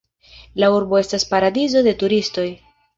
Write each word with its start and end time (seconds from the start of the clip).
La 0.63 0.69
urbo 0.77 0.99
estas 1.03 1.27
paradizo 1.35 1.87
de 1.91 1.97
turistoj. 2.05 2.51